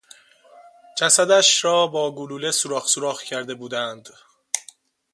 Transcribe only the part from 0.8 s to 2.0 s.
جسدش را